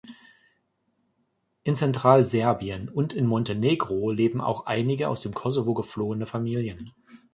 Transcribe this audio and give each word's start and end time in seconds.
In 1.61 1.75
Zentralserbien 1.75 2.89
und 2.89 3.13
in 3.13 3.27
Montenegro 3.27 4.09
leben 4.09 4.41
auch 4.41 4.65
einige 4.65 5.07
aus 5.09 5.21
dem 5.21 5.35
Kosovo 5.35 5.75
geflohene 5.75 6.25
Familien. 6.25 6.89